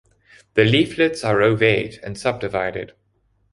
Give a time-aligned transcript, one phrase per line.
[0.55, 2.93] The leaflets are ovate and subdivided.